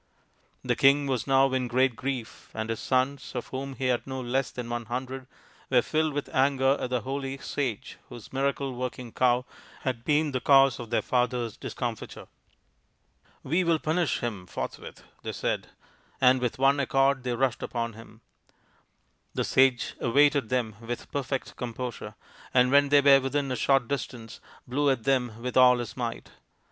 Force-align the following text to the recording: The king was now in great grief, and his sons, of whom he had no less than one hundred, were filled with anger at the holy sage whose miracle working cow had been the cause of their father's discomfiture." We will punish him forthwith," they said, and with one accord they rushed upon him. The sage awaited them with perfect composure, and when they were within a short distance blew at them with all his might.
The 0.63 0.75
king 0.75 1.05
was 1.05 1.27
now 1.27 1.53
in 1.53 1.67
great 1.67 1.95
grief, 1.95 2.49
and 2.55 2.71
his 2.71 2.79
sons, 2.79 3.33
of 3.35 3.49
whom 3.49 3.75
he 3.75 3.85
had 3.85 4.07
no 4.07 4.19
less 4.19 4.49
than 4.49 4.67
one 4.67 4.85
hundred, 4.85 5.27
were 5.69 5.83
filled 5.83 6.13
with 6.13 6.27
anger 6.33 6.75
at 6.79 6.89
the 6.89 7.01
holy 7.01 7.37
sage 7.37 7.99
whose 8.09 8.33
miracle 8.33 8.73
working 8.73 9.11
cow 9.11 9.45
had 9.81 10.03
been 10.03 10.31
the 10.31 10.39
cause 10.41 10.79
of 10.79 10.89
their 10.89 11.03
father's 11.03 11.55
discomfiture." 11.55 12.25
We 13.53 13.63
will 13.63 13.77
punish 13.77 14.21
him 14.21 14.47
forthwith," 14.47 15.03
they 15.21 15.33
said, 15.33 15.67
and 16.19 16.41
with 16.41 16.57
one 16.57 16.79
accord 16.79 17.21
they 17.23 17.35
rushed 17.35 17.61
upon 17.61 17.93
him. 17.93 18.21
The 19.35 19.43
sage 19.43 19.93
awaited 20.01 20.49
them 20.49 20.77
with 20.81 21.11
perfect 21.11 21.55
composure, 21.57 22.15
and 22.55 22.71
when 22.71 22.89
they 22.89 23.01
were 23.01 23.19
within 23.21 23.51
a 23.51 23.55
short 23.55 23.87
distance 23.87 24.41
blew 24.67 24.89
at 24.89 25.03
them 25.03 25.43
with 25.43 25.55
all 25.55 25.77
his 25.77 25.95
might. 25.95 26.31